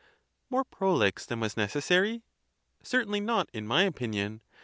More 0.49 0.63
prolix 0.63 1.27
than 1.27 1.39
was 1.39 1.55
necessary? 1.55 2.23
Certain 2.81 3.11
ly 3.13 3.19
not, 3.19 3.51
in 3.53 3.67
my 3.67 3.83
opinion. 3.83 4.41